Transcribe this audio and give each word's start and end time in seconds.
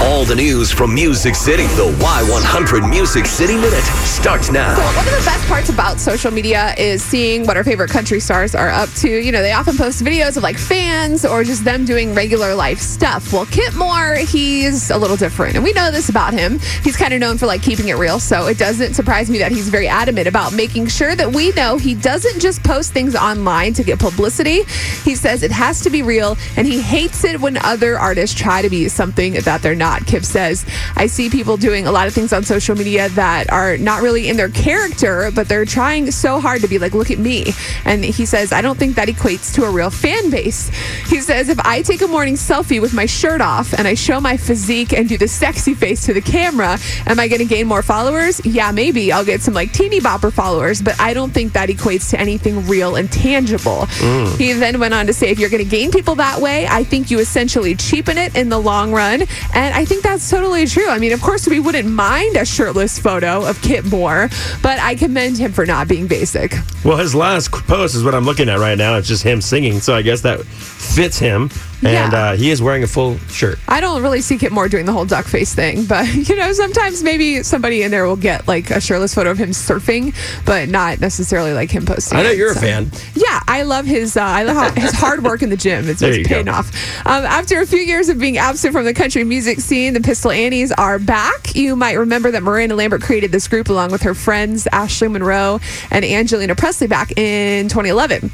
All 0.00 0.24
the 0.24 0.36
news 0.36 0.70
from 0.70 0.94
Music 0.94 1.34
City. 1.34 1.64
The 1.74 1.90
Y100 1.98 2.88
Music 2.88 3.26
City 3.26 3.56
Minute 3.56 3.82
starts 4.04 4.48
now. 4.48 4.76
So 4.76 4.82
one 4.96 5.08
of 5.08 5.12
the 5.12 5.24
best 5.24 5.44
parts 5.48 5.70
about 5.70 5.98
social 5.98 6.30
media 6.30 6.72
is 6.78 7.02
seeing 7.02 7.44
what 7.48 7.56
our 7.56 7.64
favorite 7.64 7.90
country 7.90 8.20
stars 8.20 8.54
are 8.54 8.68
up 8.68 8.88
to. 8.98 9.08
You 9.10 9.32
know, 9.32 9.42
they 9.42 9.50
often 9.50 9.76
post 9.76 10.04
videos 10.04 10.36
of 10.36 10.44
like 10.44 10.56
fans 10.56 11.24
or 11.24 11.42
just 11.42 11.64
them 11.64 11.84
doing 11.84 12.14
regular 12.14 12.54
life 12.54 12.78
stuff. 12.78 13.32
Well, 13.32 13.46
Kip 13.46 13.74
Moore, 13.74 14.14
he's 14.14 14.88
a 14.90 14.96
little 14.96 15.16
different. 15.16 15.56
And 15.56 15.64
we 15.64 15.72
know 15.72 15.90
this 15.90 16.08
about 16.08 16.32
him. 16.32 16.60
He's 16.84 16.96
kind 16.96 17.12
of 17.12 17.18
known 17.18 17.36
for 17.36 17.46
like 17.46 17.62
keeping 17.62 17.88
it 17.88 17.94
real. 17.94 18.20
So 18.20 18.46
it 18.46 18.56
doesn't 18.56 18.94
surprise 18.94 19.28
me 19.28 19.38
that 19.38 19.50
he's 19.50 19.68
very 19.68 19.88
adamant 19.88 20.28
about 20.28 20.52
making 20.52 20.86
sure 20.86 21.16
that 21.16 21.32
we 21.32 21.50
know 21.52 21.76
he 21.76 21.96
doesn't 21.96 22.38
just 22.38 22.62
post 22.62 22.92
things 22.92 23.16
online 23.16 23.72
to 23.74 23.82
get 23.82 23.98
publicity. 23.98 24.62
He 25.02 25.16
says 25.16 25.42
it 25.42 25.50
has 25.50 25.80
to 25.80 25.90
be 25.90 26.02
real 26.02 26.36
and 26.56 26.68
he 26.68 26.80
hates 26.80 27.24
it 27.24 27.40
when 27.40 27.56
other 27.64 27.98
artists 27.98 28.38
try 28.38 28.62
to 28.62 28.70
be 28.70 28.88
something 28.88 29.32
that 29.32 29.60
they're 29.60 29.74
not. 29.74 29.87
Kip 30.06 30.24
says, 30.24 30.64
I 30.96 31.06
see 31.06 31.30
people 31.30 31.56
doing 31.56 31.86
a 31.86 31.92
lot 31.92 32.06
of 32.06 32.14
things 32.14 32.32
on 32.32 32.44
social 32.44 32.76
media 32.76 33.08
that 33.10 33.50
are 33.50 33.76
not 33.76 34.02
really 34.02 34.28
in 34.28 34.36
their 34.36 34.48
character, 34.48 35.30
but 35.34 35.48
they're 35.48 35.64
trying 35.64 36.10
so 36.10 36.40
hard 36.40 36.62
to 36.62 36.68
be 36.68 36.78
like, 36.78 36.92
look 36.92 37.10
at 37.10 37.18
me. 37.18 37.52
And 37.84 38.04
he 38.04 38.26
says, 38.26 38.52
I 38.52 38.60
don't 38.60 38.78
think 38.78 38.96
that 38.96 39.08
equates 39.08 39.54
to 39.54 39.64
a 39.64 39.70
real 39.70 39.90
fan 39.90 40.30
base. 40.30 40.68
He 41.08 41.20
says, 41.20 41.48
if 41.48 41.58
I 41.64 41.82
take 41.82 42.02
a 42.02 42.06
morning 42.06 42.34
selfie 42.34 42.80
with 42.80 42.94
my 42.94 43.06
shirt 43.06 43.40
off 43.40 43.72
and 43.72 43.88
I 43.88 43.94
show 43.94 44.20
my 44.20 44.36
physique 44.36 44.92
and 44.92 45.08
do 45.08 45.16
the 45.16 45.28
sexy 45.28 45.74
face 45.74 46.04
to 46.06 46.12
the 46.12 46.20
camera, 46.20 46.78
am 47.06 47.18
I 47.18 47.28
going 47.28 47.40
to 47.40 47.46
gain 47.46 47.66
more 47.66 47.82
followers? 47.82 48.44
Yeah, 48.44 48.70
maybe. 48.72 49.12
I'll 49.12 49.24
get 49.24 49.40
some 49.40 49.54
like 49.54 49.72
teeny 49.72 50.00
bopper 50.00 50.32
followers, 50.32 50.82
but 50.82 51.00
I 51.00 51.14
don't 51.14 51.30
think 51.30 51.52
that 51.54 51.68
equates 51.68 52.10
to 52.10 52.20
anything 52.20 52.66
real 52.66 52.96
and 52.96 53.10
tangible. 53.10 53.86
Mm. 53.98 54.36
He 54.36 54.52
then 54.52 54.80
went 54.80 54.94
on 54.94 55.06
to 55.06 55.12
say, 55.12 55.30
if 55.30 55.38
you're 55.38 55.50
going 55.50 55.64
to 55.64 55.70
gain 55.70 55.90
people 55.90 56.14
that 56.16 56.40
way, 56.40 56.66
I 56.66 56.84
think 56.84 57.10
you 57.10 57.18
essentially 57.18 57.74
cheapen 57.74 58.18
it 58.18 58.36
in 58.36 58.48
the 58.48 58.58
long 58.58 58.92
run. 58.92 59.22
And 59.54 59.74
I 59.78 59.84
think 59.84 60.02
that's 60.02 60.28
totally 60.28 60.66
true. 60.66 60.88
I 60.88 60.98
mean, 60.98 61.12
of 61.12 61.22
course, 61.22 61.46
we 61.46 61.60
wouldn't 61.60 61.88
mind 61.88 62.34
a 62.34 62.44
shirtless 62.44 62.98
photo 62.98 63.46
of 63.46 63.62
Kip 63.62 63.84
Moore, 63.84 64.28
but 64.60 64.80
I 64.80 64.96
commend 64.96 65.38
him 65.38 65.52
for 65.52 65.66
not 65.66 65.86
being 65.86 66.08
basic. 66.08 66.56
Well, 66.84 66.96
his 66.96 67.14
last 67.14 67.52
post 67.52 67.94
is 67.94 68.02
what 68.02 68.12
I'm 68.12 68.24
looking 68.24 68.48
at 68.48 68.58
right 68.58 68.76
now. 68.76 68.96
It's 68.96 69.06
just 69.06 69.22
him 69.22 69.40
singing, 69.40 69.78
so 69.78 69.94
I 69.94 70.02
guess 70.02 70.20
that 70.22 70.44
fits 70.44 71.16
him. 71.16 71.50
And 71.80 72.12
Yeah. 72.12 72.30
uh, 72.30 72.36
he 72.36 72.50
is 72.50 72.60
wearing 72.60 72.82
a 72.82 72.86
full 72.88 73.18
shirt. 73.28 73.58
I 73.68 73.80
don't 73.80 74.02
really 74.02 74.20
see 74.20 74.36
Kip 74.36 74.50
Moore 74.52 74.68
doing 74.68 74.84
the 74.84 74.92
whole 74.92 75.04
duck 75.04 75.26
face 75.26 75.54
thing, 75.54 75.84
but 75.84 76.12
you 76.28 76.34
know, 76.34 76.52
sometimes 76.52 77.02
maybe 77.04 77.42
somebody 77.44 77.82
in 77.82 77.90
there 77.92 78.04
will 78.06 78.16
get 78.16 78.48
like 78.48 78.70
a 78.70 78.80
shirtless 78.80 79.14
photo 79.14 79.30
of 79.30 79.38
him 79.38 79.50
surfing, 79.50 80.12
but 80.44 80.68
not 80.68 81.00
necessarily 81.00 81.52
like 81.52 81.70
him 81.70 81.86
posting. 81.86 82.18
I 82.18 82.22
know 82.24 82.30
it, 82.30 82.38
you're 82.38 82.50
a 82.50 82.54
so. 82.54 82.60
fan. 82.60 82.90
Yeah, 83.14 83.38
I 83.46 83.62
love 83.62 83.86
his. 83.86 84.16
Uh, 84.16 84.22
I 84.22 84.42
love 84.42 84.74
his 84.74 84.90
hard 84.92 85.22
work 85.22 85.42
in 85.42 85.50
the 85.50 85.56
gym. 85.56 85.88
It's, 85.88 86.02
it's 86.02 86.26
paying 86.26 86.46
go. 86.46 86.52
off. 86.52 86.68
Um, 87.06 87.24
after 87.24 87.60
a 87.60 87.66
few 87.66 87.78
years 87.78 88.08
of 88.08 88.18
being 88.18 88.38
absent 88.38 88.72
from 88.72 88.84
the 88.84 88.94
country 88.94 89.22
music 89.22 89.60
scene, 89.60 89.94
the 89.94 90.00
Pistol 90.00 90.32
Annies 90.32 90.72
are 90.72 90.98
back. 90.98 91.54
You 91.54 91.76
might 91.76 91.94
remember 91.94 92.30
that 92.32 92.42
Miranda 92.42 92.74
Lambert 92.74 93.02
created 93.02 93.30
this 93.30 93.46
group 93.46 93.68
along 93.68 93.92
with 93.92 94.02
her 94.02 94.14
friends 94.14 94.66
Ashley 94.72 95.06
Monroe 95.08 95.60
and 95.92 96.04
Angelina 96.04 96.54
Presley 96.56 96.88
back 96.88 97.16
in 97.16 97.68
2011. 97.68 98.30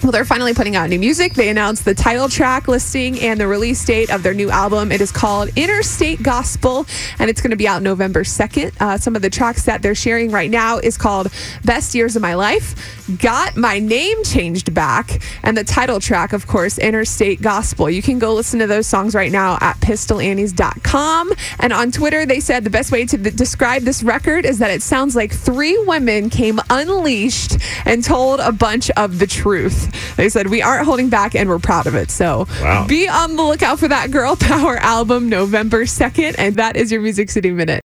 Well, 0.00 0.12
they're 0.12 0.24
finally 0.24 0.54
putting 0.54 0.76
out 0.76 0.88
new 0.88 0.98
music. 0.98 1.34
They 1.34 1.48
announced 1.48 1.84
the 1.84 1.94
title 1.94 2.28
track 2.28 2.68
listing 2.68 3.18
and 3.20 3.40
the 3.40 3.48
release 3.48 3.84
date 3.84 4.10
of 4.10 4.22
their 4.22 4.32
new 4.32 4.48
album. 4.48 4.92
It 4.92 5.00
is 5.00 5.10
called 5.10 5.50
Interstate 5.56 6.22
Gospel, 6.22 6.86
and 7.18 7.28
it's 7.28 7.40
going 7.40 7.50
to 7.50 7.56
be 7.56 7.66
out 7.66 7.82
November 7.82 8.22
2nd. 8.22 8.80
Uh, 8.80 8.96
some 8.96 9.16
of 9.16 9.22
the 9.22 9.30
tracks 9.30 9.64
that 9.64 9.82
they're 9.82 9.96
sharing 9.96 10.30
right 10.30 10.50
now 10.50 10.78
is 10.78 10.96
called 10.96 11.32
Best 11.64 11.96
Years 11.96 12.14
of 12.14 12.22
My 12.22 12.34
Life, 12.34 12.96
Got 13.20 13.56
My 13.56 13.80
Name 13.80 14.22
Changed 14.22 14.72
Back, 14.72 15.20
and 15.42 15.56
the 15.56 15.64
title 15.64 15.98
track, 15.98 16.32
of 16.32 16.46
course, 16.46 16.78
Interstate 16.78 17.42
Gospel. 17.42 17.90
You 17.90 18.00
can 18.00 18.20
go 18.20 18.34
listen 18.34 18.60
to 18.60 18.68
those 18.68 18.86
songs 18.86 19.16
right 19.16 19.32
now 19.32 19.58
at 19.60 19.78
pistolannies.com. 19.80 21.32
And 21.58 21.72
on 21.72 21.90
Twitter, 21.90 22.24
they 22.24 22.38
said 22.38 22.62
the 22.62 22.70
best 22.70 22.92
way 22.92 23.04
to 23.04 23.16
describe 23.16 23.82
this 23.82 24.04
record 24.04 24.46
is 24.46 24.60
that 24.60 24.70
it 24.70 24.82
sounds 24.82 25.16
like 25.16 25.32
three 25.32 25.76
women 25.86 26.30
came 26.30 26.60
unleashed 26.70 27.58
and 27.84 28.04
told 28.04 28.38
a 28.38 28.52
bunch 28.52 28.90
of 28.90 29.18
the 29.18 29.26
truth. 29.26 29.87
They 30.16 30.28
said, 30.28 30.48
We 30.48 30.62
aren't 30.62 30.84
holding 30.86 31.08
back 31.08 31.34
and 31.34 31.48
we're 31.48 31.58
proud 31.58 31.86
of 31.86 31.94
it. 31.94 32.10
So 32.10 32.46
Wow. 32.60 32.86
be 32.86 33.08
on 33.08 33.36
the 33.36 33.42
lookout 33.42 33.78
for 33.78 33.88
that 33.88 34.10
Girl 34.10 34.36
Power 34.36 34.76
album 34.78 35.28
November 35.28 35.84
2nd. 35.84 36.34
And 36.38 36.56
that 36.56 36.76
is 36.76 36.90
your 36.92 37.00
Music 37.00 37.30
City 37.30 37.50
Minute. 37.50 37.82